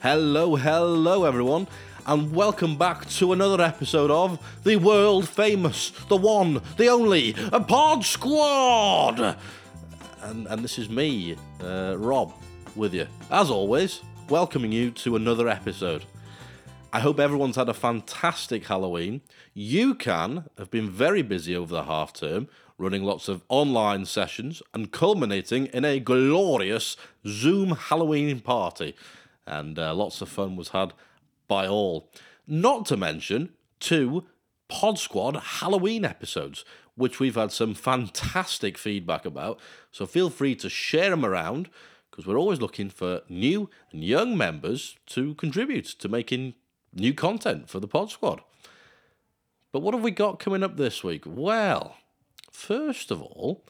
[0.00, 1.66] Hello, hello, everyone,
[2.06, 7.58] and welcome back to another episode of the world famous, the one, the only, a
[7.58, 9.36] Pod Squad.
[10.22, 12.32] And and this is me, uh, Rob,
[12.76, 16.04] with you as always, welcoming you to another episode.
[16.92, 19.22] I hope everyone's had a fantastic Halloween.
[19.52, 22.46] You can have been very busy over the half term,
[22.78, 28.94] running lots of online sessions and culminating in a glorious Zoom Halloween party.
[29.48, 30.92] And uh, lots of fun was had
[31.48, 32.10] by all.
[32.46, 34.26] Not to mention two
[34.68, 39.58] Pod Squad Halloween episodes, which we've had some fantastic feedback about.
[39.90, 41.70] So feel free to share them around
[42.10, 46.54] because we're always looking for new and young members to contribute to making
[46.92, 48.42] new content for the Pod Squad.
[49.72, 51.22] But what have we got coming up this week?
[51.26, 51.96] Well,
[52.50, 53.64] first of all,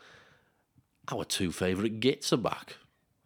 [1.12, 2.76] our two favourite gits are back.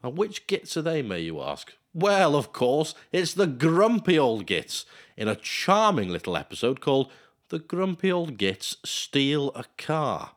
[0.03, 1.73] And which gits are they, may you ask?
[1.95, 4.87] Well, of course, it's the grumpy old gits
[5.17, 7.13] in a charming little episode called
[7.51, 10.33] The Grumpy Old Gits Steal a Car.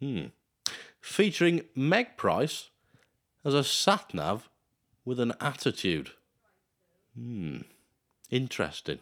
[0.00, 0.26] Hmm.
[1.00, 2.68] Featuring Meg Price
[3.44, 4.50] as a sat nav
[5.04, 6.10] with an attitude.
[7.16, 7.58] Hmm.
[8.30, 8.98] Interesting.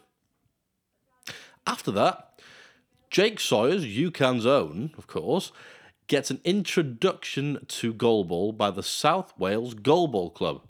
[1.67, 2.39] After that,
[3.09, 5.51] Jake Sawyers UCAN's own, of course,
[6.07, 10.61] gets an introduction to goalball by the South Wales Goalball Club.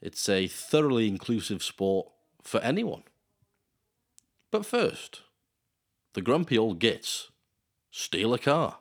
[0.00, 2.08] It's a thoroughly inclusive sport
[2.42, 3.04] for anyone.
[4.50, 5.22] But first,
[6.12, 7.30] the grumpy old gits
[7.90, 8.78] steal a car.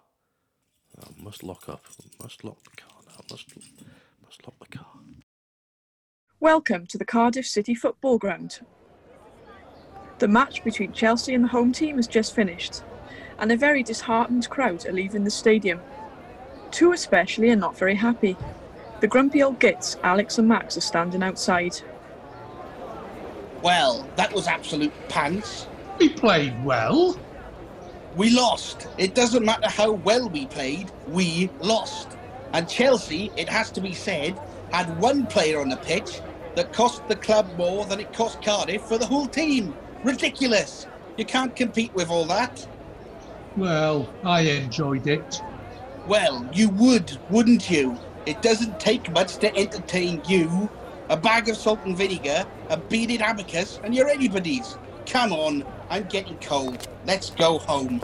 [0.99, 1.85] I must lock up.
[2.01, 3.13] I must lock the car now.
[3.19, 3.47] I must,
[4.23, 4.87] must lock the car.
[6.39, 8.59] Welcome to the Cardiff City Football Ground.
[10.19, 12.83] The match between Chelsea and the home team has just finished,
[13.43, 15.81] and a very disheartened crowd are leaving the stadium.
[16.71, 18.37] Two especially are not very happy.
[19.01, 21.75] The grumpy old gits, Alex and Max, are standing outside.
[23.61, 25.67] Well, that was absolute pants.
[25.99, 27.19] We played well.
[28.15, 28.87] We lost.
[28.97, 32.15] It doesn't matter how well we played, we lost.
[32.53, 34.39] And Chelsea, it has to be said,
[34.71, 36.21] had one player on the pitch
[36.55, 39.75] that cost the club more than it cost Cardiff for the whole team.
[40.05, 40.87] Ridiculous.
[41.17, 42.65] You can't compete with all that.
[43.55, 45.41] Well, I enjoyed it.
[46.07, 47.97] Well, you would, wouldn't you?
[48.25, 50.69] It doesn't take much to entertain you.
[51.09, 54.77] A bag of salt and vinegar, a beaded abacus, and you're anybody's.
[55.05, 56.87] Come on, I'm getting cold.
[57.05, 58.01] Let's go home.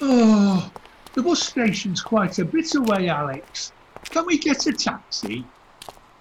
[0.00, 0.70] Oh,
[1.14, 3.72] the bus station's quite a bit away, Alex.
[4.04, 5.44] Can we get a taxi?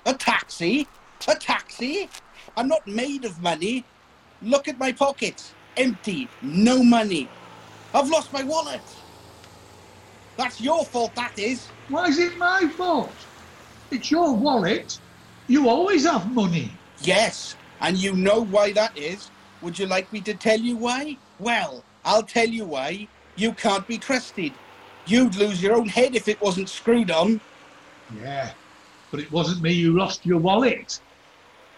[0.05, 0.87] A taxi?
[1.27, 2.09] A taxi?
[2.55, 3.83] I'm not made of money.
[4.41, 5.53] Look at my pockets.
[5.75, 6.27] Empty.
[6.41, 7.27] No money.
[7.93, 8.81] I've lost my wallet.
[10.37, 11.67] That's your fault, that is.
[11.89, 13.11] Why is it my fault?
[13.91, 14.99] It's your wallet.
[15.47, 16.71] You always have money.
[17.01, 19.31] Yes, and you know why that is.
[19.61, 21.17] Would you like me to tell you why?
[21.39, 23.07] Well, I'll tell you why.
[23.35, 24.53] You can't be trusted.
[25.07, 27.39] You'd lose your own head if it wasn't screwed on.
[28.21, 28.51] Yeah,
[29.11, 30.99] but it wasn't me who lost your wallet.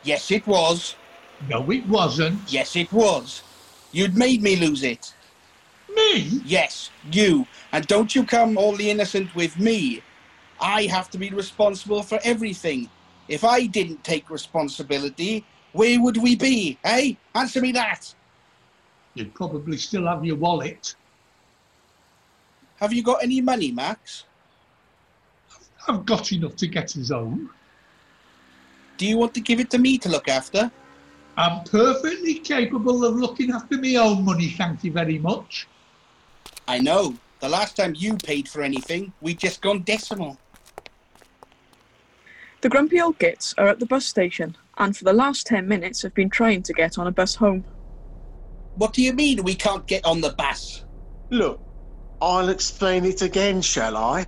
[0.03, 0.95] Yes, it was.
[1.49, 2.51] No, it wasn't.
[2.51, 3.43] Yes, it was.
[3.91, 5.13] You'd made me lose it.
[5.93, 6.41] Me?
[6.45, 7.45] Yes, you.
[7.71, 10.01] And don't you come all the innocent with me.
[10.59, 12.89] I have to be responsible for everything.
[13.27, 15.43] If I didn't take responsibility,
[15.73, 17.13] where would we be, eh?
[17.35, 18.13] Answer me that.
[19.13, 20.95] You'd probably still have your wallet.
[22.77, 24.25] Have you got any money, Max?
[25.87, 27.49] I've got enough to get us home.
[28.97, 30.71] Do you want to give it to me to look after?
[31.37, 35.67] I'm perfectly capable of looking after my own money, thank you very much.
[36.67, 37.15] I know.
[37.39, 40.39] The last time you paid for anything, we just gone decimal.
[42.61, 46.01] The grumpy old gits are at the bus station, and for the last 10 minutes
[46.01, 47.63] have been trying to get on a bus home.
[48.75, 50.85] What do you mean we can't get on the bus?
[51.29, 51.61] Look,
[52.19, 54.25] I'll explain it again, shall I?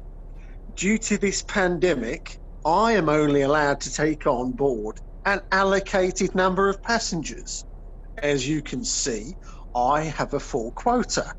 [0.76, 6.70] Due to this pandemic, I am only allowed to take on board an allocated number
[6.70, 7.66] of passengers.
[8.22, 9.38] As you can see,
[9.76, 11.34] I have a full quota,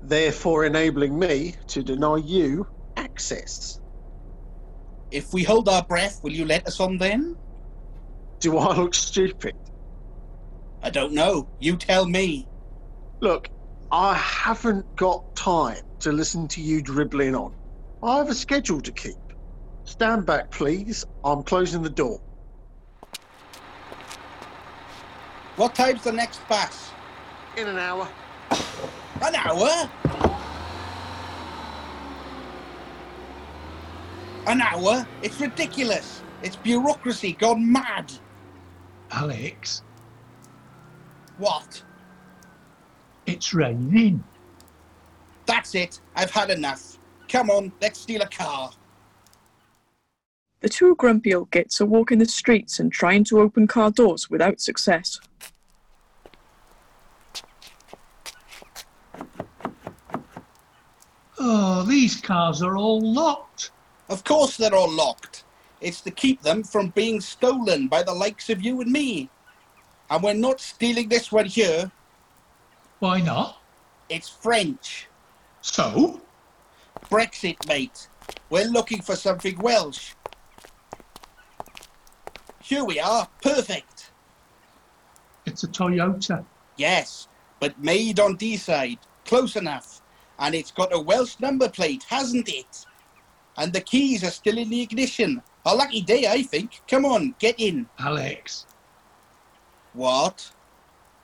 [0.00, 3.80] therefore enabling me to deny you access.
[5.10, 7.36] If we hold our breath, will you let us on then?
[8.40, 9.54] Do I look stupid?
[10.82, 11.50] I don't know.
[11.58, 12.48] You tell me.
[13.20, 13.50] Look,
[13.90, 17.54] I haven't got time to listen to you dribbling on.
[18.02, 19.29] I have a schedule to keep.
[19.90, 21.04] Stand back, please.
[21.24, 22.20] I'm closing the door.
[25.56, 26.90] What time's the next bus?
[27.56, 28.08] In an hour.
[29.20, 29.90] An hour?
[34.46, 35.04] An hour?
[35.22, 36.22] It's ridiculous.
[36.44, 38.12] It's bureaucracy gone mad.
[39.10, 39.82] Alex,
[41.38, 41.82] What?
[43.26, 44.22] it's raining.
[45.46, 46.00] That's it.
[46.14, 46.96] I've had enough.
[47.28, 48.70] Come on, let's steal a car.
[50.60, 54.28] The two grumpy old gits are walking the streets and trying to open car doors
[54.28, 55.18] without success.
[61.38, 63.70] Oh, these cars are all locked.
[64.10, 65.44] Of course they're all locked.
[65.80, 69.30] It's to keep them from being stolen by the likes of you and me.
[70.10, 71.90] And we're not stealing this one here.
[72.98, 73.62] Why not?
[74.10, 75.06] It's French.
[75.62, 76.20] So?
[77.04, 78.08] Brexit, mate.
[78.50, 80.12] We're looking for something Welsh.
[82.70, 83.26] Here we are.
[83.42, 84.12] Perfect.
[85.44, 86.44] It's a Toyota.
[86.76, 87.26] Yes,
[87.58, 89.00] but made on Deeside.
[89.24, 90.00] Close enough.
[90.38, 92.86] And it's got a Welsh number plate, hasn't it?
[93.56, 95.42] And the keys are still in the ignition.
[95.66, 96.80] A lucky day, I think.
[96.86, 97.88] Come on, get in.
[97.98, 98.66] Alex,
[99.92, 100.52] What?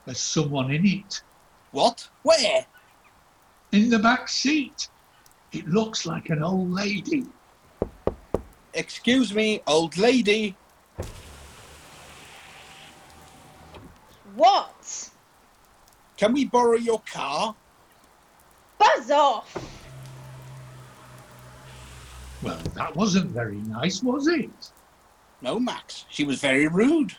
[0.05, 1.23] there's someone in it.
[1.71, 2.09] What?
[2.25, 2.67] Where?
[3.71, 4.89] In the back seat.
[5.53, 7.25] It looks like an old lady.
[8.75, 10.57] Excuse me, old lady.
[14.37, 15.11] What?
[16.19, 17.55] Can we borrow your car?
[18.79, 19.57] Buzz off!
[22.43, 24.51] Well, that wasn't very nice, was it?
[25.41, 26.05] No, Max.
[26.11, 27.17] She was very rude.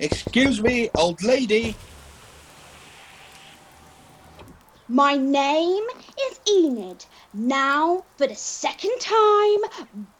[0.00, 1.76] Excuse me, old lady.
[4.88, 5.84] My name
[6.28, 7.04] is Enid.
[7.32, 9.58] Now, for the second time,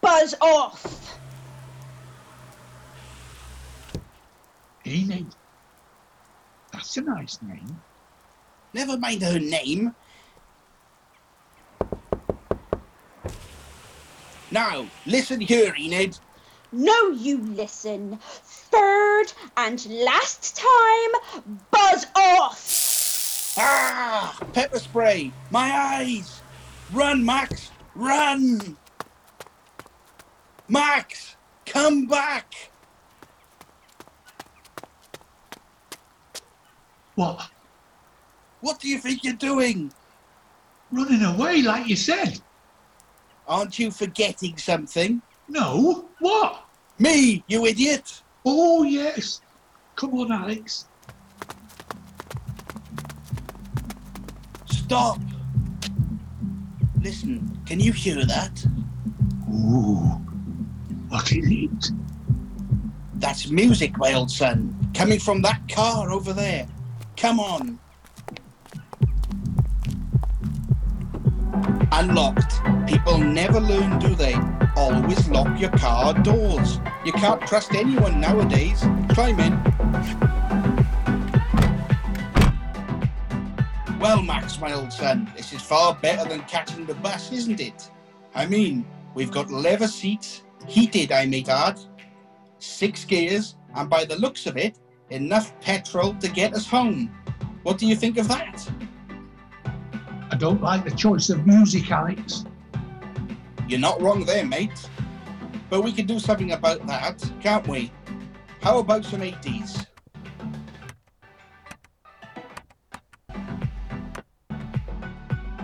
[0.00, 1.18] buzz off!
[4.86, 5.34] Enid.
[6.80, 7.78] That's a nice name.
[8.72, 9.94] Never mind her name.
[14.50, 16.18] Now, listen here, Enid.
[16.72, 18.18] No, you listen.
[18.22, 19.26] Third
[19.58, 23.54] and last time, buzz off!
[23.58, 24.38] Ah!
[24.54, 25.32] Pepper spray!
[25.50, 26.40] My eyes!
[26.94, 27.72] Run, Max!
[27.94, 28.74] Run!
[30.66, 31.36] Max!
[31.66, 32.70] Come back!
[37.20, 37.50] What?
[38.62, 39.92] What do you think you're doing?
[40.90, 42.40] Running away like you said?
[43.46, 45.20] Aren't you forgetting something?
[45.46, 46.08] No.
[46.20, 46.64] What?
[46.98, 48.22] Me, you idiot!
[48.46, 49.42] Oh, yes.
[49.96, 50.86] Come on, Alex.
[54.64, 55.18] Stop!
[57.02, 58.64] Listen, can you hear that?
[59.52, 60.16] Ooh.
[61.10, 61.90] What is it?
[63.16, 66.66] That's music, my old son, coming from that car over there.
[67.20, 67.78] Come on.
[71.92, 72.62] Unlocked.
[72.86, 74.34] People never learn, do they?
[74.74, 76.80] Always lock your car doors.
[77.04, 78.82] You can't trust anyone nowadays.
[79.10, 79.52] Climb in.
[84.00, 87.90] Well, Max, my old son, this is far better than catching the bus, isn't it?
[88.34, 91.78] I mean, we've got leather seats, heated, I may add,
[92.60, 94.78] six gears, and by the looks of it,
[95.10, 97.14] enough petrol to get us home.
[97.62, 98.70] What do you think of that?
[100.30, 102.44] I don't like the choice of music, Alex.
[103.68, 104.88] You're not wrong there, mate.
[105.68, 107.92] But we can do something about that, can't we?
[108.62, 109.86] How about some 80s?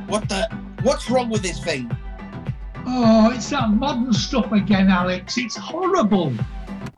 [0.06, 0.46] What the?
[0.82, 1.90] What's wrong with this thing?
[2.86, 5.36] Oh, it's that modern stuff again, Alex.
[5.36, 6.32] It's horrible.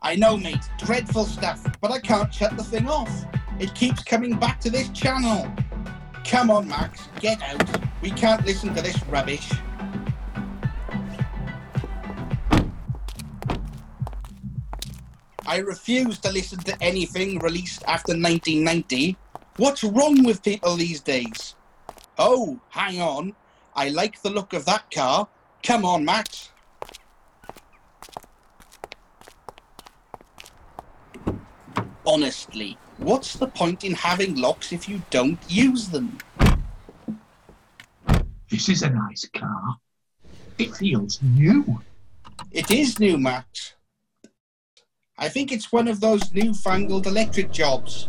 [0.01, 3.11] I know, mate, dreadful stuff, but I can't shut the thing off.
[3.59, 5.53] It keeps coming back to this channel.
[6.25, 7.69] Come on, Max, get out.
[8.01, 9.51] We can't listen to this rubbish.
[15.47, 19.17] I refuse to listen to anything released after 1990.
[19.57, 21.57] What's wrong with people these days?
[22.19, 23.35] Oh, hang on.
[23.75, 25.27] I like the look of that car.
[25.63, 26.51] Come on, Max.
[32.09, 36.17] Honestly, what's the point in having locks if you don't use them?
[38.49, 39.77] This is a nice car.
[40.57, 41.83] It feels new.
[42.51, 43.75] It is new, Max.
[45.19, 48.09] I think it's one of those newfangled electric jobs.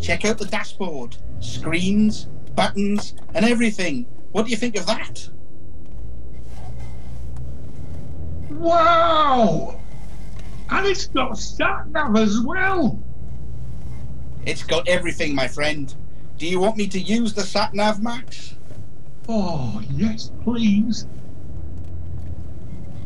[0.00, 2.24] Check out the dashboard, screens,
[2.54, 4.06] buttons, and everything.
[4.32, 5.28] What do you think of that?
[8.48, 9.78] Wow!
[10.70, 13.02] And it's got sat nav as well.
[14.46, 15.94] It's got everything, my friend.
[16.36, 18.54] Do you want me to use the sat nav, Max?
[19.28, 21.06] Oh, yes, please.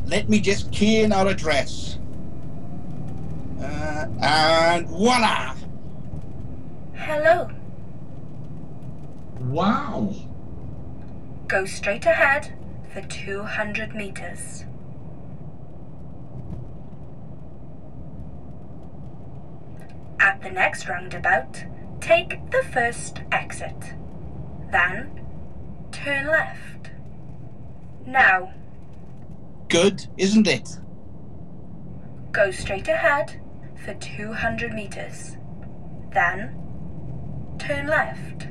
[0.06, 1.98] let me just key in our address.
[3.60, 5.54] Uh, and voila!
[6.94, 7.50] Hello.
[9.40, 10.14] Wow.
[11.46, 12.56] Go straight ahead
[12.92, 14.64] for 200 meters.
[20.20, 21.64] At the next roundabout,
[22.00, 23.94] take the first exit.
[24.70, 25.26] Then,
[25.92, 26.90] turn left.
[28.06, 28.52] Now,
[29.68, 30.78] Good, isn't it?
[32.32, 33.40] go straight ahead
[33.84, 35.36] for 200 meters.
[36.12, 36.54] Then,
[37.58, 38.48] turn left.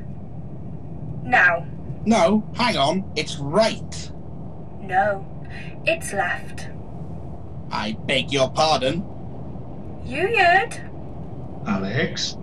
[1.24, 1.66] Now,
[2.06, 4.12] No, hang on, it's right.
[4.80, 5.26] no,
[5.86, 6.70] it's left.
[7.72, 9.04] I beg your pardon.
[10.06, 10.87] You heard?
[11.68, 12.36] Alex,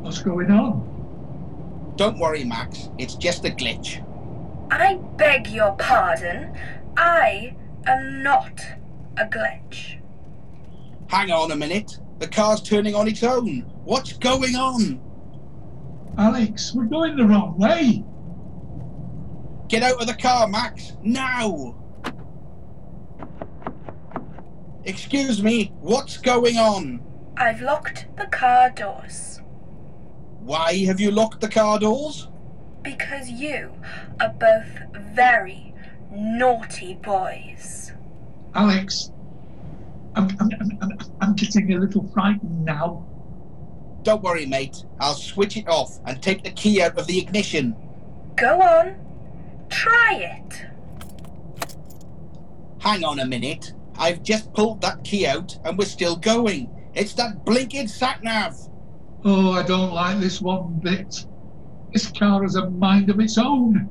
[0.00, 1.94] what's going on?
[1.96, 4.04] Don't worry, Max, it's just a glitch.
[4.70, 6.54] I beg your pardon.
[6.96, 8.60] I am not
[9.16, 9.98] a glitch.
[11.08, 11.98] Hang on a minute.
[12.18, 13.60] The car's turning on its own.
[13.84, 15.00] What's going on?
[16.18, 18.04] Alex, we're going the wrong way.
[19.68, 21.76] Get out of the car, Max, now!
[24.84, 27.00] Excuse me, what's going on?
[27.36, 29.40] I've locked the car doors
[30.40, 32.28] Why have you locked the car doors?
[32.82, 33.72] because you
[34.20, 34.66] are both
[35.14, 35.74] very
[36.12, 37.92] naughty boys.
[38.54, 39.10] Alex,
[40.14, 43.06] I'm, I'm, I'm, I'm, I'm getting a little frightened now.
[44.02, 44.84] Don't worry, mate.
[45.00, 47.74] I'll switch it off and take the key out of the ignition.
[48.36, 48.96] Go on,
[49.70, 50.66] try it.
[52.80, 53.72] Hang on a minute.
[53.96, 56.70] I've just pulled that key out and we're still going.
[56.94, 58.54] It's that blinking sat nav.
[59.24, 61.26] Oh, I don't like this one bit.
[61.92, 63.88] This car has a mind of its own.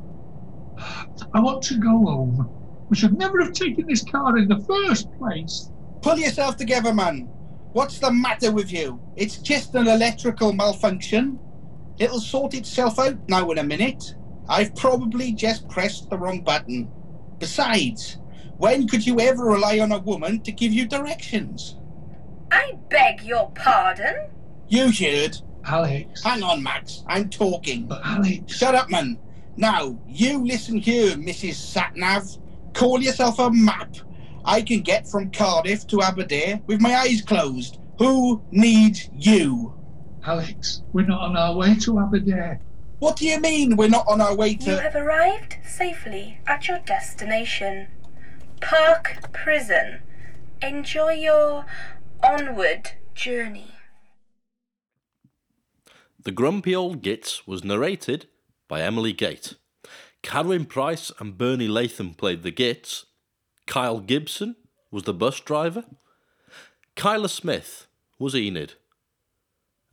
[1.33, 2.49] I want to go home.
[2.89, 5.71] We should never have taken this car in the first place.
[6.01, 7.29] Pull yourself together, man.
[7.73, 9.01] What's the matter with you?
[9.15, 11.39] It's just an electrical malfunction.
[11.97, 14.15] It'll sort itself out now in a minute.
[14.47, 16.91] I've probably just pressed the wrong button.
[17.39, 18.17] Besides,
[18.57, 21.77] when could you ever rely on a woman to give you directions?
[22.53, 24.27] I beg your pardon.
[24.67, 25.37] You should.
[25.65, 26.23] Alex.
[26.23, 27.03] Hang on, Max.
[27.07, 27.87] I'm talking.
[27.87, 28.55] But Alex.
[28.55, 29.17] Shut up, man.
[29.57, 31.55] Now, you listen here, Mrs.
[31.55, 32.37] Satnav.
[32.73, 33.95] Call yourself a map.
[34.45, 37.79] I can get from Cardiff to Aberdeen with my eyes closed.
[37.97, 39.73] Who needs you?
[40.25, 42.59] Alex, we're not on our way to Aberdeen.
[42.99, 44.69] What do you mean we're not on our way to.
[44.69, 44.81] You to.
[44.81, 47.87] have arrived safely at your destination.
[48.61, 50.01] Parc Prison.
[50.61, 51.65] Enjoy your
[52.23, 53.67] onward journey.
[56.23, 58.27] The Grumpy Old Gits was narrated
[58.69, 59.55] by Emily Gate.
[60.21, 63.05] Cadwyn Price and Bernie Latham played the Gits.
[63.67, 64.55] Kyle Gibson
[64.89, 65.83] was the bus driver.
[66.95, 67.87] Kyla Smith
[68.17, 68.75] was Enid.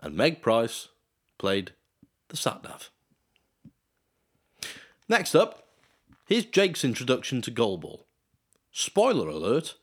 [0.00, 0.88] And Meg Price
[1.36, 1.72] played
[2.28, 2.90] the Satnav.
[5.08, 5.66] Next up,
[6.28, 8.04] here's Jake's introduction to Goalball.
[8.70, 9.74] Spoiler alert,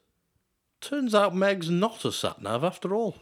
[0.81, 3.17] turns out Meg's not a Satnav after all.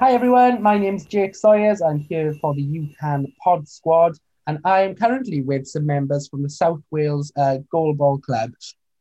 [0.00, 1.82] Hi everyone, my name's Jake Sawyers.
[1.82, 6.42] I'm here for the UCAN Pod Squad, and I am currently with some members from
[6.42, 8.52] the South Wales uh, Goalball Club.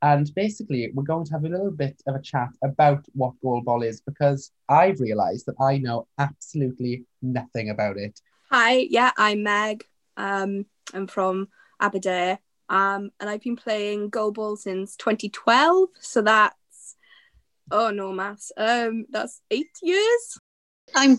[0.01, 3.85] And basically, we're going to have a little bit of a chat about what goalball
[3.85, 8.19] is because I've realised that I know absolutely nothing about it.
[8.51, 9.85] Hi, yeah, I'm Meg.
[10.15, 11.49] Um, I'm from
[11.79, 12.37] Aberdeen,
[12.69, 15.89] um, and I've been playing goalball since 2012.
[15.99, 16.95] So that's
[17.71, 18.51] oh no maths.
[18.57, 20.39] Um, that's eight years.
[20.95, 21.17] I'm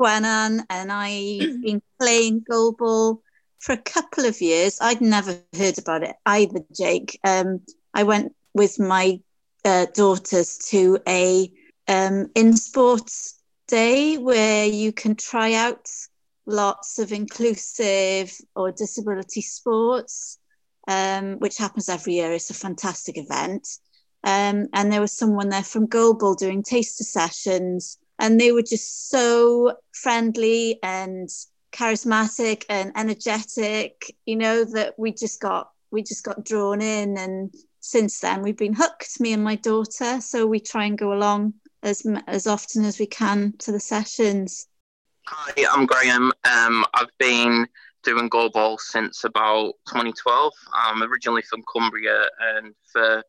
[0.00, 3.20] Gwenan and I've been playing goalball
[3.58, 4.78] for a couple of years.
[4.80, 7.18] I'd never heard about it either, Jake.
[7.24, 7.60] Um,
[7.94, 9.20] I went with my
[9.64, 11.50] uh, daughters to a
[11.88, 15.88] um, in sports day where you can try out
[16.46, 20.38] lots of inclusive or disability sports,
[20.88, 22.32] um, which happens every year.
[22.32, 23.68] It's a fantastic event.
[24.24, 29.10] Um, and there was someone there from Goalball doing taster sessions and they were just
[29.10, 31.28] so friendly and
[31.70, 37.54] charismatic and energetic you know that we just got we just got drawn in and
[37.80, 41.52] since then we've been hooked me and my daughter so we try and go along
[41.82, 44.66] as as often as we can to the sessions
[45.30, 46.32] Hi, I'm Graham.
[46.50, 47.68] Um, I've been
[48.02, 50.52] doing goalball since about 2012.
[50.74, 53.22] I'm originally from Cumbria, and for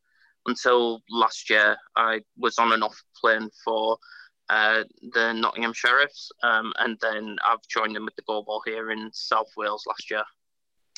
[0.45, 3.97] until last year, I was on and off playing for
[4.49, 4.83] uh,
[5.13, 9.49] the Nottingham Sheriffs, um, and then I've joined them with the goalball here in South
[9.57, 10.23] Wales last year.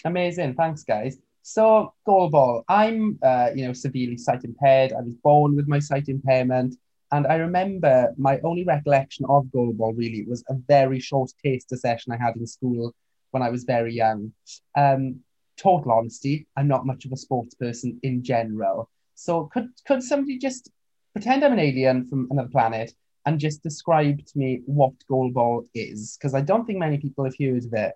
[0.05, 1.17] Amazing, thanks guys.
[1.43, 2.63] So goal ball.
[2.69, 4.93] I'm, uh, you know, severely sight impaired.
[4.93, 6.75] I was born with my sight impairment,
[7.11, 11.75] and I remember my only recollection of goal ball really was a very short taster
[11.75, 12.93] session I had in school
[13.31, 14.33] when I was very young.
[14.77, 15.21] Um,
[15.57, 18.89] total honesty, I'm not much of a sports person in general.
[19.15, 20.71] So could could somebody just
[21.13, 22.93] pretend I'm an alien from another planet
[23.25, 26.17] and just describe to me what goal ball is?
[26.17, 27.93] Because I don't think many people have heard of it.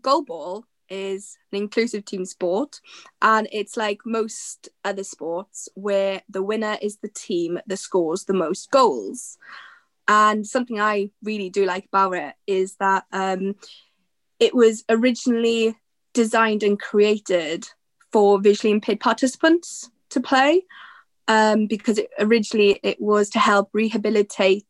[0.00, 2.80] Goal ball is an inclusive team sport
[3.20, 8.32] and it's like most other sports where the winner is the team that scores the
[8.32, 9.36] most goals
[10.06, 13.54] and something i really do like about it is that um,
[14.40, 15.76] it was originally
[16.14, 17.68] designed and created
[18.12, 20.64] for visually impaired participants to play
[21.28, 24.66] um, because it, originally it was to help rehabilitate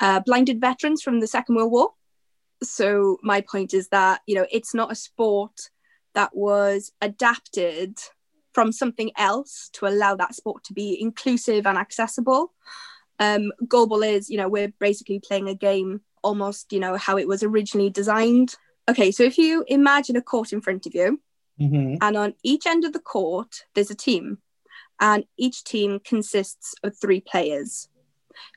[0.00, 1.90] uh, blinded veterans from the second world war.
[2.62, 5.70] So my point is that you know it's not a sport
[6.14, 7.98] that was adapted
[8.52, 12.52] from something else to allow that sport to be inclusive and accessible.
[13.18, 17.28] Um goalball is you know we're basically playing a game almost you know how it
[17.28, 18.56] was originally designed
[18.88, 21.20] okay so if you imagine a court in front of you
[21.60, 21.96] mm-hmm.
[22.00, 24.38] and on each end of the court there's a team
[25.00, 27.88] and each team consists of three players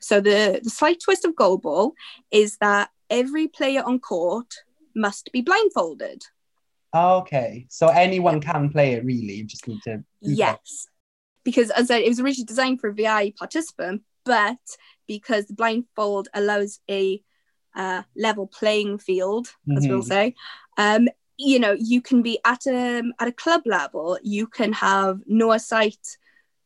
[0.00, 1.92] so the, the slight twist of goalball
[2.30, 4.54] is that every player on court
[4.94, 6.24] must be blindfolded.
[6.94, 9.34] Okay, so anyone can play it really.
[9.34, 10.04] You just need to.
[10.20, 10.86] Yes,
[11.42, 14.58] because as I said, it was originally designed for a VI participant, but
[15.08, 17.20] because the blindfold allows a
[17.74, 20.06] uh, level playing field, as we'll Mhm.
[20.08, 20.34] say,
[20.76, 24.18] um, you know, you can be at a at a club level.
[24.22, 26.18] You can have no sight.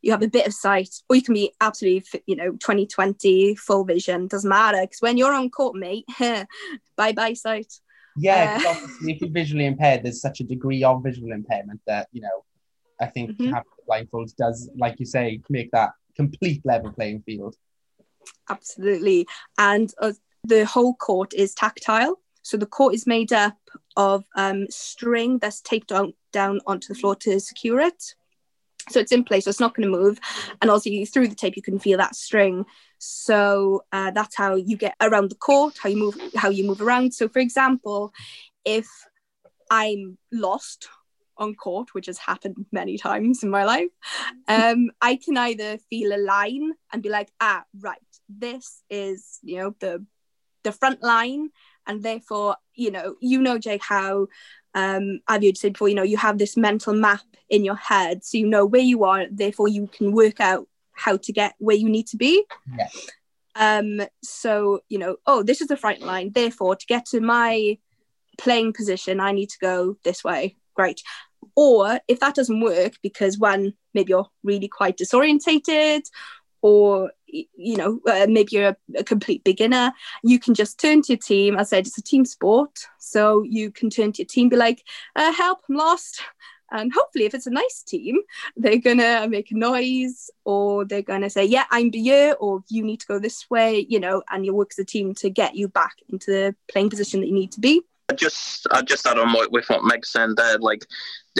[0.03, 3.85] You have a bit of sight, or you can be absolutely, you know, 2020 full
[3.85, 4.29] vision.
[4.29, 6.05] Doesn't matter because when you're on court, mate,
[6.97, 7.73] bye bye sight.
[8.17, 12.21] Yeah, Uh, if you're visually impaired, there's such a degree of visual impairment that you
[12.21, 12.45] know.
[13.01, 13.53] I think Mhm.
[13.55, 17.55] having blindfolds does, like you say, make that complete level playing field.
[18.49, 19.27] Absolutely.
[19.57, 20.13] And uh,
[20.45, 22.21] the whole court is tactile.
[22.43, 23.59] So the court is made up
[23.97, 28.15] of um, string that's taped on, down onto the floor to secure it.
[28.91, 30.19] So it's in place, so it's not going to move.
[30.63, 32.65] And also, you, through the tape, you can feel that string.
[32.99, 36.81] So uh, that's how you get around the court, how you move, how you move
[36.81, 37.13] around.
[37.13, 38.13] So, for example,
[38.65, 38.89] if
[39.71, 40.89] I'm lost
[41.37, 43.91] on court, which has happened many times in my life,
[44.49, 47.99] um, I can either feel a line and be like, ah, right,
[48.29, 50.05] this is, you know, the
[50.69, 51.51] the front line,
[51.87, 54.29] and therefore, you know, you know, Jake, how
[54.75, 57.77] um, I've heard you say before, you know, you have this mental map in your
[57.77, 61.55] head, so you know where you are, therefore you can work out how to get
[61.59, 62.45] where you need to be.
[62.77, 62.89] Yeah.
[63.55, 66.33] Um, so you know, oh, this is the front line.
[66.33, 67.79] Therefore, to get to my
[68.37, 70.57] playing position, I need to go this way.
[70.75, 71.03] Great.
[71.57, 76.03] Or if that doesn't work because one, maybe you're really quite disorientated,
[76.63, 79.93] or you know, uh, maybe you're a, a complete beginner,
[80.25, 81.59] you can just turn to your team.
[81.59, 84.83] I said, it's a team sport, so you can turn to your team, be like,
[85.15, 86.23] uh, "Help, I'm lost."
[86.71, 88.19] And hopefully, if it's a nice team,
[88.57, 93.01] they're gonna make a noise or they're gonna say, Yeah, I'm here, or you need
[93.01, 95.69] to go this way, you know, and you work as a team to get you
[95.69, 97.83] back into the playing position that you need to be.
[98.11, 100.87] I just I just add on with what Meg's saying there, like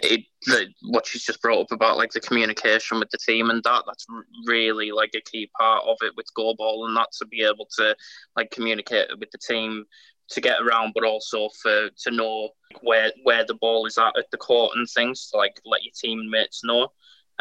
[0.03, 3.63] it, the, what she's just brought up about like the communication with the team and
[3.65, 4.07] that that's
[4.47, 7.97] really like a key part of it with goalball and that to be able to
[8.37, 9.85] like communicate with the team
[10.31, 12.51] to get around, but also for to know
[12.83, 15.93] where where the ball is at at the court and things to like let your
[15.99, 16.89] teammates know.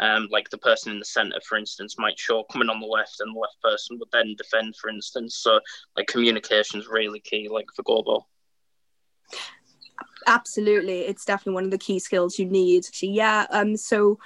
[0.00, 3.20] Um, like the person in the centre, for instance, might show coming on the left,
[3.20, 5.36] and the left person would then defend, for instance.
[5.38, 5.58] So,
[5.96, 8.22] like communication is really key, like for goalball.
[10.26, 12.84] Absolutely, it's definitely one of the key skills you need.
[12.84, 14.18] So, yeah, um, so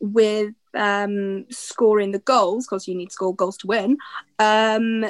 [0.00, 3.98] with um scoring the goals, because you need to score goals to win.
[4.38, 5.06] Um,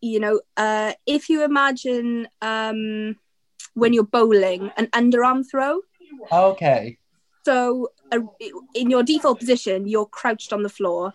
[0.00, 3.16] you know, uh, if you imagine um
[3.74, 5.80] when you're bowling an underarm throw,
[6.32, 6.98] Okay.
[7.44, 8.20] so uh,
[8.74, 11.14] in your default position, you're crouched on the floor,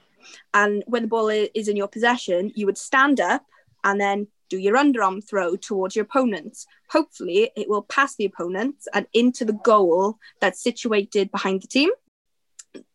[0.54, 3.46] and when the ball is in your possession, you would stand up
[3.84, 6.66] and then do your underarm throw towards your opponents.
[6.90, 11.90] Hopefully, it will pass the opponents and into the goal that's situated behind the team.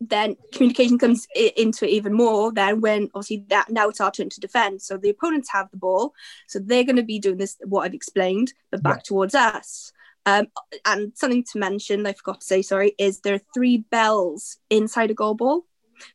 [0.00, 2.52] Then communication comes i- into it even more.
[2.52, 4.82] Then when obviously that now it's our turn to defend.
[4.82, 6.12] So the opponents have the ball,
[6.46, 9.92] so they're going to be doing this what I've explained, but back towards us.
[10.26, 10.48] Um,
[10.84, 15.10] and something to mention, I forgot to say, sorry, is there are three bells inside
[15.10, 15.66] a goal ball.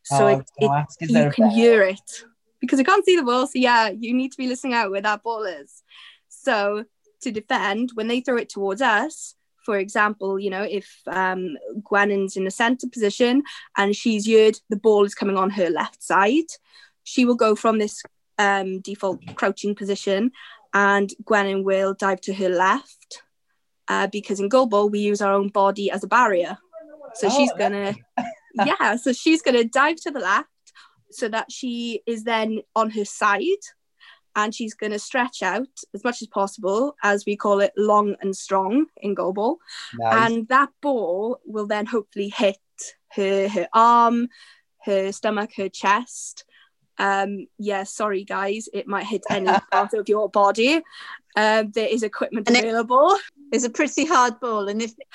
[0.04, 1.56] So Oh, it, it- you can bell?
[1.56, 2.26] hear it
[2.62, 3.48] because I can't see the ball.
[3.48, 5.84] So yeah, you need to be listening out where that ball is.
[6.30, 6.86] So
[7.22, 11.58] to defend, when they throw it towards us, for example, you know, if um,
[11.92, 13.44] in the centre position
[13.78, 16.50] and she's heard the ball is coming on her left side,
[17.04, 18.02] she will go from this
[18.38, 20.32] um, default crouching position
[20.74, 23.24] and Gwennan will dive to her left
[23.88, 26.58] uh, because in goal ball we use our own body as a barrier.
[27.16, 27.96] So Oh, she's gonna,
[28.66, 30.48] yeah, so she's gonna dive to the left
[31.14, 33.64] so that she is then on her side
[34.36, 38.16] and she's going to stretch out as much as possible, as we call it, long
[38.22, 39.58] and strong in goal ball.
[40.00, 40.30] Nice.
[40.32, 42.58] And that ball will then hopefully hit
[43.16, 44.30] her her arm,
[44.86, 46.46] her stomach, her chest.
[46.98, 50.82] Um, yeah, sorry guys, it might hit any part of your body.
[51.36, 53.18] Um, there is equipment And it- available.
[53.52, 55.08] It's a pretty hard ball, and if it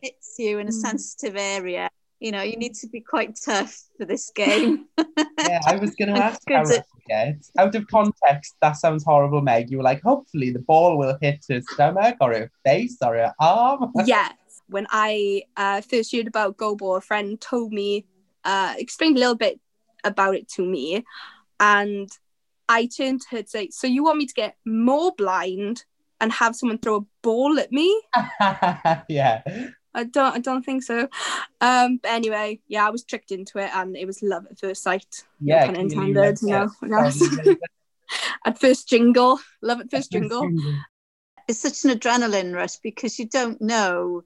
[0.00, 0.80] hits you in a Mm.
[0.80, 1.90] sensitive area,
[2.22, 4.86] you know you need to be quite tough for this game.
[5.38, 7.50] yeah, I was going to ask how to- it gets.
[7.58, 9.70] Out of context, that sounds horrible, Meg.
[9.70, 13.34] You were like, hopefully the ball will hit her stomach or her face or her
[13.40, 13.92] arm.
[14.06, 14.32] yes.
[14.68, 18.06] When I uh, first heard about goalball, a friend told me,
[18.44, 19.60] uh, explained a little bit
[20.04, 21.04] about it to me.
[21.58, 22.08] And
[22.68, 25.84] I turned to her to say, So you want me to get more blind
[26.20, 28.00] and have someone throw a ball at me?
[29.08, 29.42] yeah.
[29.94, 31.08] I don't I don't think so.
[31.60, 34.82] Um but anyway, yeah, I was tricked into it and it was love at first
[34.82, 35.24] sight.
[35.40, 36.70] Yeah, pun clearly you intended, you know.
[36.80, 37.38] went, yes.
[37.44, 37.56] yes.
[38.44, 39.38] at first jingle.
[39.60, 40.50] Love at first jingle.
[41.48, 44.24] it's such an adrenaline rush because you don't know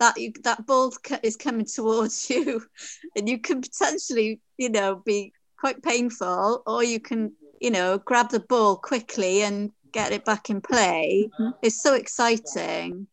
[0.00, 2.62] that you, that ball co- is coming towards you,
[3.16, 8.30] and you can potentially, you know, be quite painful, or you can, you know, grab
[8.30, 11.30] the ball quickly and get it back in play.
[11.62, 13.06] It's so exciting.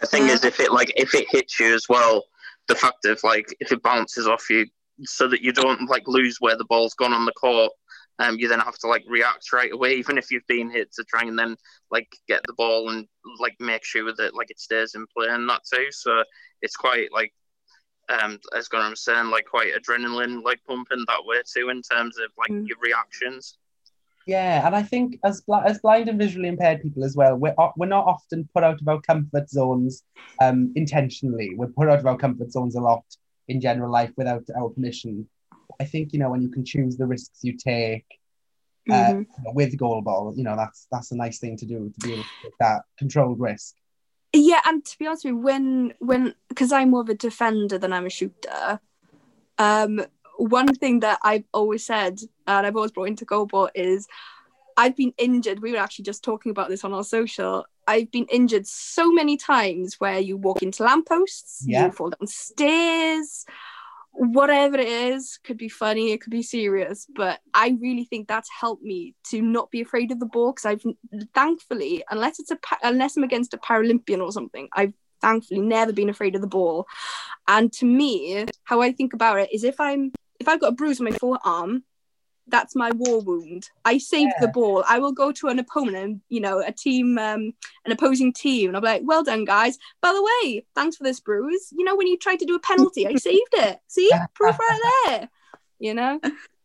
[0.00, 2.24] The thing is, if it like if it hits you as well,
[2.68, 4.66] the fact of like if it bounces off you,
[5.04, 7.72] so that you don't like lose where the ball's gone on the court,
[8.18, 11.04] um, you then have to like react right away, even if you've been hit to
[11.04, 11.56] try and then
[11.90, 13.06] like get the ball and
[13.40, 15.86] like make sure that like it stays in play and that too.
[15.90, 16.22] So
[16.62, 17.32] it's quite like
[18.10, 22.18] um as Gwenan was saying, like quite adrenaline like pumping that way too in terms
[22.18, 22.68] of like Mm.
[22.68, 23.56] your reactions.
[24.28, 27.54] Yeah, and I think as bl- as blind and visually impaired people as well, we're
[27.56, 30.04] o- we're not often put out of our comfort zones
[30.42, 31.54] um, intentionally.
[31.56, 33.04] We're put out of our comfort zones a lot
[33.48, 35.26] in general life without our permission.
[35.80, 38.04] I think you know when you can choose the risks you take
[38.90, 39.20] uh, Mhm.
[39.20, 42.00] you know, with goal ball, you know that's that's a nice thing to do to
[42.00, 43.76] be able to take that controlled risk.
[44.34, 47.78] Yeah, and to be honest with you, when when because I'm more of a defender
[47.78, 48.78] than I'm a shooter,
[49.56, 50.04] um,
[50.38, 54.06] one thing that I've always said and I've always brought into goalball is
[54.76, 55.60] I've been injured.
[55.60, 57.66] We were actually just talking about this on our social.
[57.88, 61.86] I've been injured so many times where you walk into lampposts, Yeah.
[61.86, 63.44] you fall down stairs,
[64.12, 68.48] whatever it is, could be funny, it could be serious, but I really think that's
[68.60, 70.84] helped me to not be afraid of the ball because I've
[71.34, 76.08] thankfully, unless it's a unless I'm against a Paralympian or something, I've thankfully never been
[76.08, 76.86] afraid of the ball.
[77.48, 80.76] And to me, how I think about it is if I'm if I've got a
[80.76, 81.84] bruise on my forearm,
[82.48, 83.68] that's my war wound.
[83.84, 84.84] I saved the ball.
[84.88, 87.52] I will go to an opponent, you know, a team, um,
[87.84, 89.78] an opposing team, and I'll be like, "Well done, guys.
[90.00, 91.72] By the way, thanks for this bruise.
[91.76, 93.80] You know, when you tried to do a penalty, I saved it.
[93.86, 95.28] See, proof right there.
[95.78, 96.20] You know."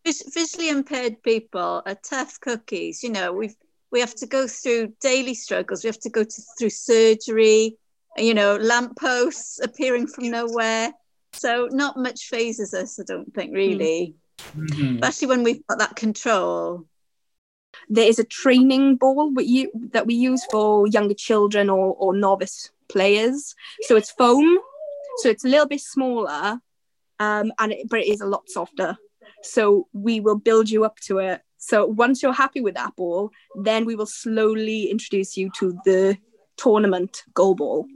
[0.05, 3.03] Vis- visually impaired people are tough cookies.
[3.03, 3.55] You know, we've
[3.91, 5.83] we have to go through daily struggles.
[5.83, 7.77] We have to go to, through surgery.
[8.17, 10.93] You know, lampposts appearing from nowhere.
[11.33, 12.99] So not much fazes us.
[12.99, 14.15] I don't think really,
[14.55, 14.95] Mhm.
[14.95, 16.85] especially when we've got that control.
[17.89, 22.15] there is a training ball we u- that we use for younger children or, or
[22.15, 23.55] novice players.
[23.81, 24.59] So it's foam,
[25.17, 26.59] so it's a little bit smaller,
[27.19, 28.95] um, and it, but it is a lot softer.
[29.41, 31.41] So we will build you up to it.
[31.57, 36.17] So once you're happy with that ball, then we will slowly introduce you to the
[36.57, 37.87] tournament goal ball.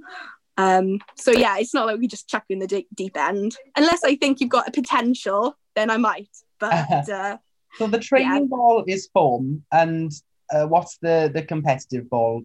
[0.58, 3.56] Um, so yeah, it's not like we just chuck you in the deep, deep end.
[3.76, 6.30] Unless I think you've got a potential, then I might.
[6.60, 6.74] But
[7.10, 7.38] uh,
[7.78, 10.12] So the training ball is foam, and
[10.52, 12.44] uh, what's the the competitive ball?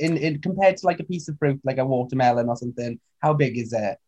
[0.00, 3.34] In in compared to like a piece of fruit, like a watermelon or something, how
[3.34, 3.98] big is it?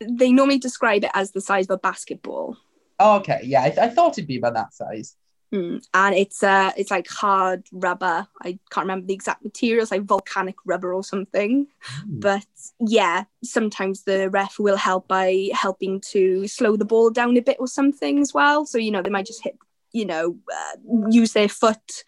[0.00, 2.56] they normally describe it as the size of a basketball.
[3.00, 5.16] Oh, okay, yeah, I, I thought it'd be about that size.
[5.52, 5.82] Mm.
[5.94, 8.26] And it's uh it's like hard rubber.
[8.42, 11.66] I can't remember the exact materials, like volcanic rubber or something.
[12.06, 12.46] But
[12.80, 17.56] yeah, sometimes the ref will help by helping to slow the ball down a bit
[17.58, 18.66] or something as well.
[18.66, 19.56] So you know they might just hit,
[19.92, 22.04] you know, uh, use their foot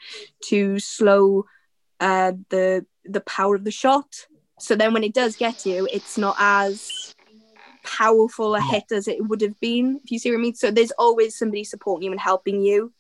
[0.49, 1.47] to slow
[1.99, 4.27] uh, the the power of the shot.
[4.59, 7.15] So then when it does get you, it's not as
[7.83, 10.55] powerful a hit as it would have been if you see what I mean.
[10.55, 12.93] So there's always somebody supporting you and helping you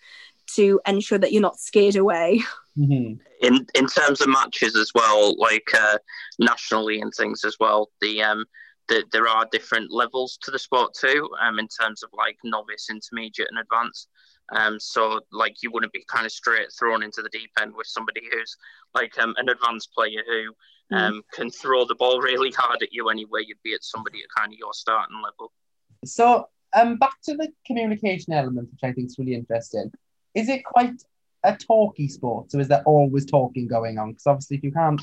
[0.57, 2.43] to ensure that you're not scared away.
[2.79, 3.19] Mhm.
[3.43, 5.99] in in terms of matches as well, like uh,
[6.39, 7.91] nationally and things as well.
[8.01, 8.45] The um
[8.89, 11.29] the, there are different levels to the sport too.
[11.41, 14.09] Um, in terms of like novice, intermediate, and advanced.
[14.53, 17.87] Um, so like you wouldn't be kind of straight thrown into the deep end with
[17.87, 18.57] somebody who's
[18.95, 23.09] like um, an advanced player who um, can throw the ball really hard at you
[23.11, 23.43] anyway.
[23.47, 25.53] You'd be at somebody at kind of your starting level.
[26.05, 29.93] So, um, back to the communication element, which I think is really interesting.
[30.35, 31.03] Is it quite
[31.45, 32.51] a talky sport?
[32.51, 34.11] So, is there always talking going on?
[34.11, 35.01] Because obviously, if you can't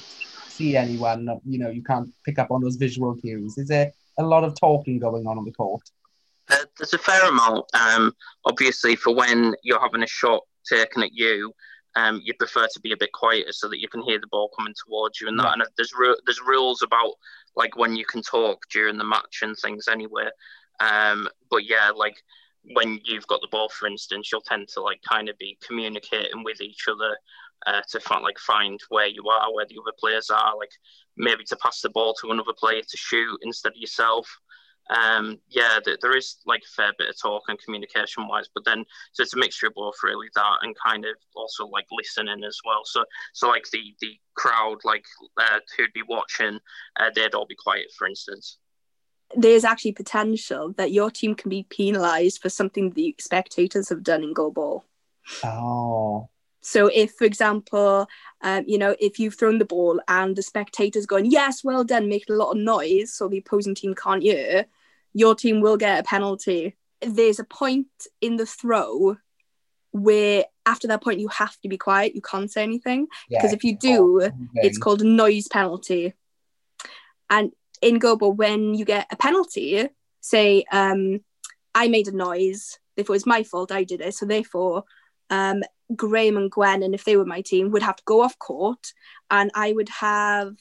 [0.47, 3.57] see anyone, you know, you can't pick up on those visual cues.
[3.57, 5.81] Is there a lot of talking going on on the court?
[6.49, 7.65] Uh, there's a fair amount.
[7.73, 8.13] Um,
[8.45, 11.53] obviously, for when you're having a shot taken at you,
[11.95, 14.49] um, you prefer to be a bit quieter so that you can hear the ball
[14.55, 15.43] coming towards you and that.
[15.43, 15.53] Yeah.
[15.53, 17.13] And there's ru- there's rules about
[17.55, 20.29] like when you can talk during the match and things anyway.
[20.79, 22.17] Um, but yeah, like
[22.73, 26.43] when you've got the ball, for instance, you'll tend to like kind of be communicating
[26.43, 27.17] with each other
[27.65, 30.71] uh, to find like find where you are, where the other players are, like
[31.17, 34.27] maybe to pass the ball to another player to shoot instead of yourself.
[34.89, 38.63] Um, yeah, there, there is like a fair bit of talk and communication wise, but
[38.63, 42.43] then so it's a mixture of both really that and kind of also like listening
[42.45, 42.81] as well.
[42.85, 43.03] So
[43.33, 45.03] so like the the crowd like
[45.37, 46.59] uh, who'd be watching,
[46.99, 48.59] uh, they'd all be quiet, for instance.
[49.35, 54.23] There's actually potential that your team can be penalised for something the spectators have done
[54.23, 54.85] in goal ball.
[55.43, 56.29] Oh,
[56.61, 58.07] So if, for example,
[58.41, 62.09] um, you know, if you've thrown the ball and the spectators going, yes, well done,
[62.09, 64.65] making a lot of noise so the opposing team can't hear,
[65.13, 66.75] your team will get a penalty.
[67.01, 67.87] There's a point
[68.21, 69.17] in the throw
[69.91, 73.07] where after that point you have to be quiet, you can't say anything.
[73.29, 76.13] Yeah, Because if you do, it's called a noise penalty.
[77.29, 79.87] And in goalball, when you get a penalty,
[80.21, 81.19] say, um,
[81.75, 84.13] I made a noise, therefore it's my fault, I did it.
[84.15, 84.83] So therefore,
[85.29, 85.63] um,
[85.95, 88.93] Graham and Gwen, and if they were my team, would have to go off court,
[89.29, 90.55] and I would have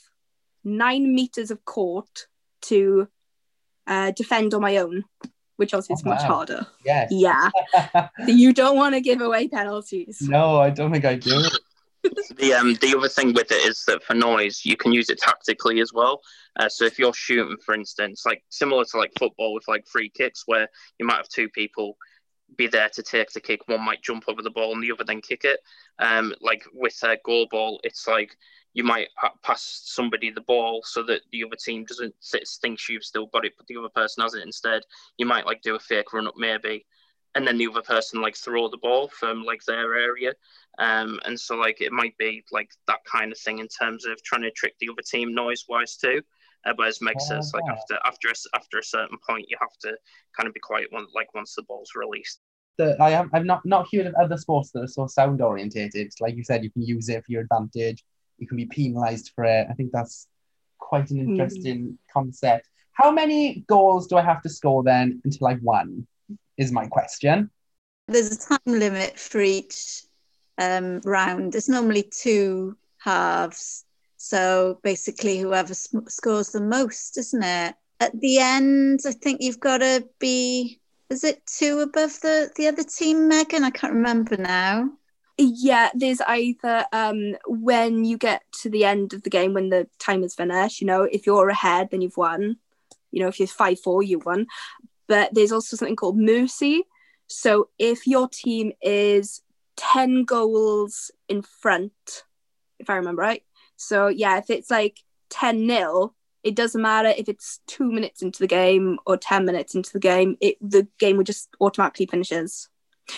[0.65, 2.27] nine meters of court
[2.63, 3.09] to
[3.87, 5.05] uh, defend on my own,
[5.57, 6.27] which obviously is Oh, much wow.
[6.37, 6.67] harder.
[6.85, 7.11] Yes.
[7.13, 7.51] Yeah.
[8.27, 10.19] you don't want to give away penalties.
[10.23, 11.41] no, I don't think I do.
[12.37, 15.19] The um the other thing with it is that for noise you can use it
[15.19, 16.21] tactically as well.
[16.59, 20.11] Uh, so if you're shooting, for instance, like similar to like football with like free
[20.11, 21.97] kicks, where you might have two people
[22.57, 25.05] be there to take the kick, one might jump over the ball and the other
[25.05, 25.61] then kick it.
[25.99, 28.37] Um, like with a goal ball, it's like
[28.73, 29.09] you might
[29.43, 32.15] pass somebody the ball so that the other team doesn't
[32.61, 34.83] thinks you've still got it, but the other person has it instead.
[35.17, 36.85] You might like do a fake run up maybe,
[37.37, 40.33] and then the other person like throw the ball from like their area.
[40.79, 44.21] Um, and so like it might be like that kind of thing in terms of
[44.25, 46.23] trying to trick the other team noise wise too.
[46.67, 47.73] Uh, but as Meg says, like Ah.
[47.75, 49.97] after after a, s- after a certain point, you have to
[50.37, 52.41] kind of be quiet when like once the ball's released.
[52.79, 56.13] The, I am I've not not heard of other sports that are so sound orientated.
[56.21, 58.05] Like you said, you can use it for your advantage.
[58.39, 59.67] You can be penalised for it.
[59.71, 60.27] I think that's
[60.79, 62.69] quite an interesting concept.
[62.93, 66.07] How many goals do I have to score then until I've won?
[66.59, 67.51] Is my question.
[68.09, 70.03] There's a time limit for each
[70.59, 71.53] um, round.
[71.53, 73.85] There's normally two halves.
[74.17, 77.75] So basically, whoever sm- scores the most, isn't it?
[78.01, 80.81] At the end, I think you've got to be.
[81.09, 83.65] Is it two above the the other team, Megan?
[83.65, 84.91] I can't remember now.
[85.39, 89.87] Yeah, there's either um when you get to the end of the game when the
[89.99, 92.57] time is finished, you know, if you're ahead, then you've won.
[93.13, 94.47] You know, if you're five four, you've won.
[95.09, 96.85] But there's also something called mercy.
[97.29, 99.43] So if your team is
[99.77, 101.93] ten goals in front,
[102.79, 103.43] if I remember right.
[103.77, 108.39] So yeah, if it's like ten nil, it doesn't matter if it's two minutes into
[108.39, 110.37] the game or ten minutes into the game.
[110.41, 112.69] It the game would just automatically finishes.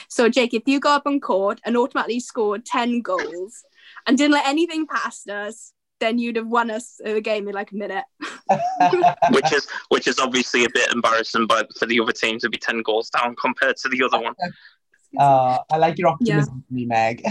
[0.08, 3.64] So, Jake, if you go up on court and automatically scored 10 goals
[4.06, 7.72] and didn't let anything past us, then you'd have won us the game in like
[7.72, 8.04] a minute.
[9.30, 12.58] which is which is obviously a bit embarrassing, but for the other team to be
[12.58, 14.34] ten goals down compared to the other one.
[15.18, 17.24] Uh, I like your optimism, for me, Meg.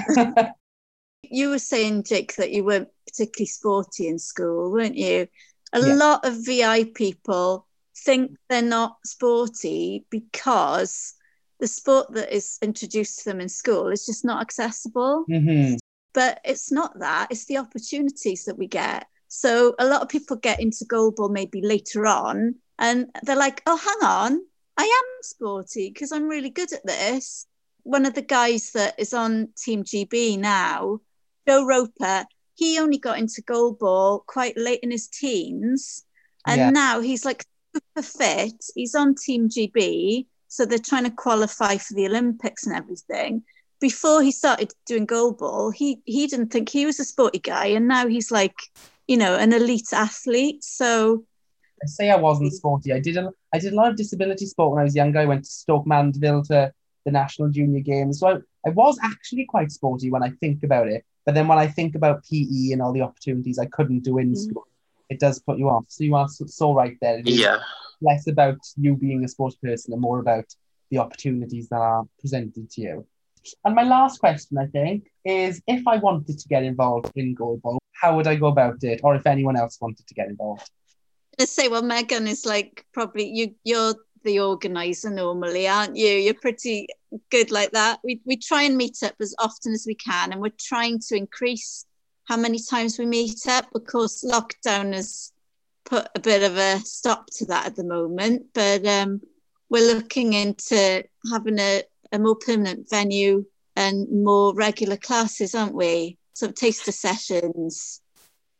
[1.21, 5.27] You were saying, Jake, that you weren't particularly sporty in school, weren't you?
[5.73, 5.93] A Yeah.
[5.93, 11.13] lot of VI people think they're not sporty because
[11.59, 15.25] the sport that is introduced to them in school is just not accessible.
[15.27, 15.75] hmm
[16.17, 19.05] But it's not that, it's the opportunities that we get.
[19.27, 23.77] So a lot of people get into goalball maybe later on and they're like, oh,
[23.77, 24.41] hang on,
[24.77, 27.45] I am sporty because I'm really good at this.
[27.83, 31.01] One of the guys that is on Team GB now,
[31.47, 32.25] Joe Roper,
[32.55, 36.03] he only got into goalball quite late in his teens.
[36.47, 36.69] And Yeah.
[36.71, 38.65] now he's like super fit.
[38.73, 40.25] He's on Team GB.
[40.47, 43.43] So they're trying to qualify for the Olympics and everything.
[43.79, 47.87] Before he started doing goalball, he he didn't think he was a sporty guy, and
[47.87, 48.55] now he's like,
[49.07, 50.63] you know, an elite athlete.
[50.63, 51.23] So
[51.83, 52.91] I say I wasn't sporty.
[52.93, 55.19] I did a, I did a lot of disability sport when I was younger.
[55.19, 56.73] I went to Stoke Mandeville to
[57.05, 58.19] the national junior games.
[58.19, 58.35] So I,
[58.65, 61.05] I was actually quite sporty when I think about it.
[61.25, 64.31] But then when I think about PE and all the opportunities I couldn't do in
[64.31, 64.37] Mm.
[64.37, 64.67] school,
[65.09, 65.85] it does put you off.
[65.87, 67.19] So you are so, so right there.
[67.19, 67.59] It is Yeah.
[68.01, 70.45] Less about you being a sports person and more about
[70.91, 73.05] the opportunities that are presented to you.
[73.65, 77.77] And my last question, I think, is if I wanted to get involved in goalball,
[77.93, 79.01] how would I go about it?
[79.03, 80.69] Or if anyone else wanted to get involved?
[81.37, 83.55] let's say, well, Megan is like probably you.
[83.63, 86.09] You're the organizer normally, aren't you?
[86.09, 86.87] You're pretty
[87.29, 87.99] good like that.
[88.03, 91.15] We we try and meet up as often as we can, and we're trying to
[91.15, 91.85] increase
[92.25, 93.65] how many times we meet up.
[93.75, 95.31] Of course, lockdown has
[95.85, 99.21] put a bit of a stop to that at the moment, but um,
[99.69, 106.17] we're looking into having a, a more permanent venue and more regular classes, aren't we?
[106.33, 108.01] Some taster sessions.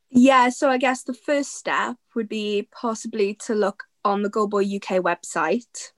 [0.10, 4.64] Yeah, so I guess the first step would be possibly to look on the Goalball
[4.64, 5.92] UK website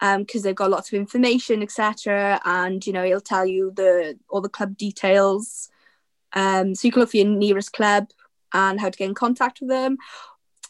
[0.00, 2.40] because they've got lots of information, etc.
[2.44, 5.68] And you know, it'll tell you the all the club details.
[6.32, 8.08] Um, so you can look for your nearest club
[8.52, 9.98] and how to get in contact with them.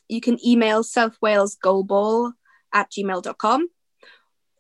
[0.09, 2.33] You can email South Wales Goalball
[2.73, 3.69] at gmail.com.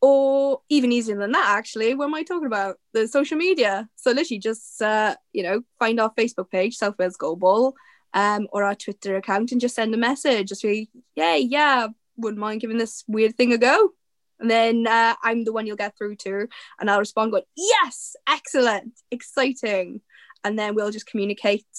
[0.06, 2.76] Or even easier than that, actually, what am I talking about?
[2.92, 3.88] The social media.
[3.96, 7.72] So literally just uh, you know, find our Facebook page, South Wales Goalball,
[8.12, 10.50] um, or our Twitter account and just send a message.
[10.50, 11.88] Just be, yay, yeah,
[12.18, 13.92] wouldn't mind giving this weird thing a go.
[14.40, 18.14] And then uh, I'm the one you'll get through to, and I'll respond going, yes,
[18.28, 20.02] excellent, exciting.
[20.42, 21.72] And then we'll just communicate.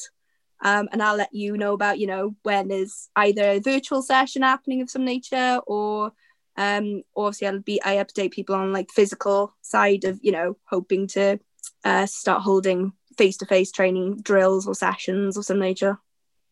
[0.63, 4.41] Um, and I'll let you know about, you know, when there's either a virtual session
[4.41, 6.13] happening of some nature or
[6.58, 11.08] um obviously I'll be I update people on like physical side of, you know, hoping
[11.08, 11.39] to
[11.84, 15.98] uh, start holding face-to-face training drills or sessions of some nature.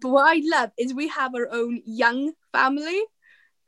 [0.02, 3.02] But what I love is we have our own young family,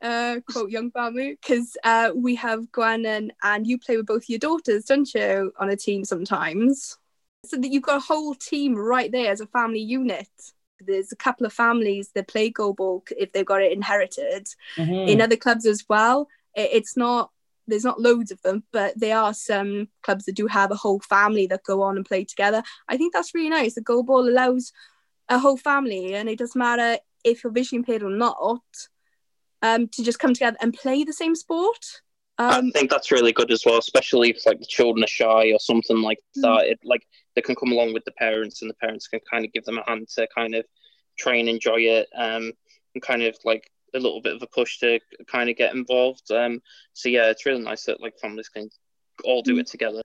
[0.02, 4.39] uh, quote young family, because uh, we have Gwen and you play with both your
[4.39, 6.98] daughters, don't you, on a team sometimes?
[7.45, 10.30] So that you've got a whole team right there as a family unit.
[10.79, 15.07] There's a couple of families that play goalball if they've got it inherited Mhm.
[15.07, 16.27] in other clubs as well.
[16.55, 17.31] It- It's not
[17.67, 20.99] there's not loads of them, but there are some clubs that do have a whole
[20.99, 22.61] family that go on and play together.
[22.88, 23.73] I think that's really nice.
[23.73, 24.71] The goalball allows
[25.29, 28.61] a whole family, and it doesn't matter if you're visually impaired or not,
[29.63, 32.03] um, to just come together and play the same sport.
[32.38, 35.52] Um, I think that's really good as well, especially if like the children are shy
[35.52, 36.41] or something like Mm.
[36.41, 36.67] that.
[36.67, 39.54] It, like they can come along with the parents, and the parents can kind of
[39.54, 40.65] give them a hand to kind of
[41.17, 42.52] try and enjoy it, um,
[42.93, 46.30] and kind of like a little bit of a push to kind of get involved.
[46.32, 46.62] Um,
[46.93, 48.69] so yeah, it's really nice that like families can
[49.24, 50.02] all do it together.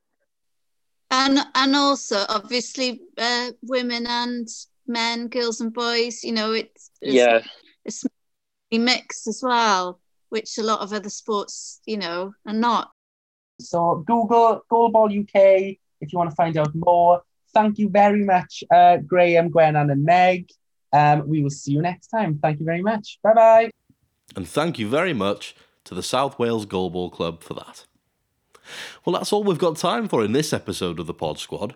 [1.11, 4.47] and and also obviously uh, women and
[4.87, 7.41] men girls and boys you know it's, it's Yeah.
[7.85, 8.05] it's
[8.71, 10.00] mixed as well
[10.31, 12.91] which a lot of other sports you know are not
[13.61, 17.23] So Google Goalball UK if you want to find out more.
[17.53, 20.49] Thank you very much, uh, Graham, Gwenan, and Meg.
[20.93, 22.39] Um, we will see you next time.
[22.41, 23.19] Thank you very much.
[23.23, 23.71] Bye bye.
[24.37, 27.87] And thank you very much to the South Wales Goalball Club for that.
[29.05, 31.75] Well, that's all we've got time for in this episode of the Pod Squad.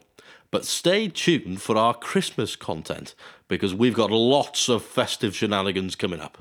[0.50, 3.14] But stay tuned for our Christmas content
[3.48, 6.38] because we've got lots of festive shenanigans coming up.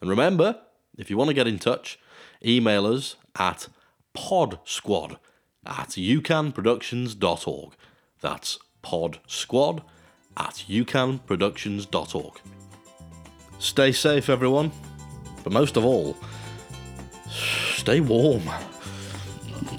[0.00, 0.60] And remember,
[0.98, 1.98] if you want to get in touch,
[2.44, 3.68] email us at
[4.16, 5.18] podsquad
[5.64, 7.72] at ucanproductions.org.
[8.20, 9.82] That's podsquad
[10.36, 12.40] at ucanproductions.org.
[13.58, 14.70] Stay safe, everyone.
[15.42, 16.16] But most of all,
[17.30, 18.42] stay warm.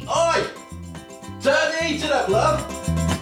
[0.07, 0.47] Oi!
[1.41, 3.16] Turn the heating up, love!